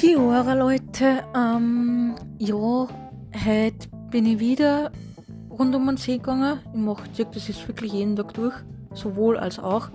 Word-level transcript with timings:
Kiora 0.00 0.54
Leute, 0.54 1.24
ähm, 1.36 2.14
ja, 2.38 2.56
heute 2.56 3.88
bin 4.10 4.24
ich 4.24 4.38
wieder 4.38 4.90
rund 5.50 5.74
um 5.74 5.86
den 5.88 5.98
See 5.98 6.16
gegangen. 6.16 6.58
Ich 6.72 6.80
mache 6.80 7.02
das 7.30 7.50
ist 7.50 7.68
wirklich 7.68 7.92
jeden 7.92 8.16
Tag 8.16 8.32
durch, 8.32 8.54
sowohl 8.94 9.36
als 9.36 9.58
auch. 9.58 9.90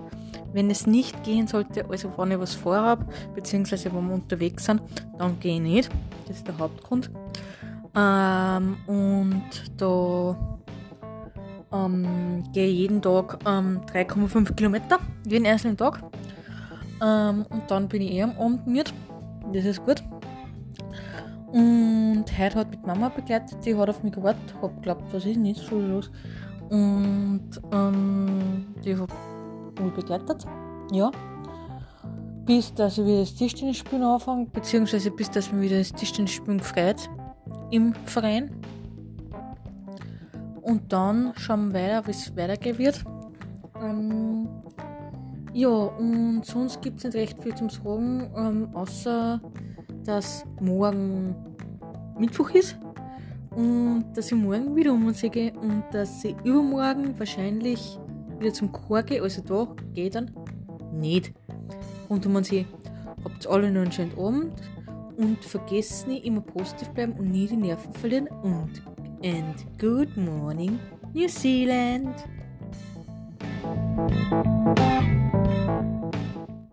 Wenn 0.52 0.70
es 0.70 0.86
nicht 0.86 1.24
gehen 1.24 1.48
sollte, 1.48 1.90
also 1.90 2.12
wenn 2.16 2.30
ich 2.30 2.38
was 2.38 2.54
vorhabe, 2.54 3.04
beziehungsweise 3.34 3.92
wenn 3.92 4.06
wir 4.06 4.14
unterwegs 4.14 4.66
sind, 4.66 4.80
dann 5.18 5.40
gehe 5.40 5.56
ich 5.56 5.60
nicht. 5.60 5.90
Das 6.28 6.36
ist 6.36 6.46
der 6.46 6.56
Hauptgrund. 6.56 7.10
Ähm, 7.96 8.76
und 8.86 9.42
da 9.76 10.58
ähm, 11.72 12.44
gehe 12.52 12.68
ich 12.68 12.78
jeden 12.78 13.02
Tag 13.02 13.40
ähm, 13.44 13.80
3,5 13.92 14.54
Kilometer, 14.54 15.00
jeden 15.26 15.46
einzelnen 15.46 15.76
Tag. 15.76 16.00
Ähm, 17.02 17.44
und 17.50 17.68
dann 17.68 17.88
bin 17.88 18.02
ich 18.02 18.12
eh 18.12 18.22
am 18.22 18.38
Abend 18.38 18.68
müde. 18.68 18.92
Das 19.52 19.64
ist 19.64 19.84
gut. 19.84 20.02
Und 21.52 22.24
heute 22.38 22.58
hat 22.58 22.70
mit 22.70 22.86
Mama 22.86 23.08
begleitet, 23.08 23.64
die 23.64 23.74
hat 23.76 23.88
auf 23.88 24.02
mich 24.02 24.12
gewartet, 24.12 24.54
hab 24.60 24.74
geglaubt, 24.76 25.04
was 25.12 25.24
ist 25.24 25.38
nicht 25.38 25.60
so 25.60 25.78
los. 25.78 26.10
Und 26.68 27.48
ähm, 27.72 28.66
die 28.84 28.96
hat 28.96 29.10
mich 29.80 29.92
begleitet, 29.94 30.44
ja. 30.92 31.10
Bis 32.44 32.74
dass 32.74 32.98
ich 32.98 33.06
wieder 33.06 33.20
das 33.20 33.34
Tischtennisspielen 33.34 34.04
anfange, 34.04 34.46
beziehungsweise 34.46 35.10
bis 35.10 35.30
dass 35.30 35.52
mir 35.52 35.62
wieder 35.62 35.78
das 35.78 35.92
Tischtennisspielen 35.92 36.58
gefreut 36.58 37.08
im 37.70 37.94
Verein. 38.04 38.50
Und 40.62 40.92
dann 40.92 41.32
schauen 41.36 41.72
wir 41.72 41.80
weiter, 41.80 42.06
wie 42.06 42.10
es 42.10 42.36
weitergehen 42.36 42.78
wird. 42.78 43.04
Ähm, 43.80 44.48
ja, 45.56 45.68
und 45.68 46.44
sonst 46.44 46.82
gibt 46.82 46.98
es 46.98 47.04
nicht 47.04 47.16
recht 47.16 47.42
viel 47.42 47.54
zum 47.54 47.70
Sagen, 47.70 48.30
ähm, 48.36 48.68
außer 48.74 49.40
dass 50.04 50.44
morgen 50.60 51.34
Mittwoch 52.18 52.50
ist 52.50 52.76
und 53.52 54.04
dass 54.14 54.26
ich 54.26 54.36
morgen 54.36 54.76
wieder 54.76 54.92
um 54.92 55.06
uns 55.06 55.22
gehe 55.22 55.54
und 55.54 55.84
dass 55.92 56.22
ich 56.24 56.36
übermorgen 56.44 57.18
wahrscheinlich 57.18 57.98
wieder 58.38 58.52
zum 58.52 58.70
Chor 58.70 59.02
gehe, 59.02 59.22
also 59.22 59.40
da 59.40 59.66
geht 59.94 60.14
dann 60.14 60.30
nicht. 60.92 61.32
Und 62.10 62.26
um 62.26 62.36
uns 62.36 62.50
habt 62.52 63.46
alle 63.46 63.70
noch 63.70 63.80
einen 63.80 63.92
schönen 63.92 64.12
Abend 64.18 64.52
und 65.16 65.42
vergesst 65.42 66.06
nicht 66.06 66.26
immer 66.26 66.42
positiv 66.42 66.90
bleiben 66.90 67.14
und 67.14 67.30
nie 67.30 67.46
die 67.46 67.56
Nerven 67.56 67.94
verlieren 67.94 68.28
und 68.42 68.82
and 69.24 69.66
good 69.80 70.14
morning 70.18 70.78
New 71.14 71.28
Zealand. 71.28 72.14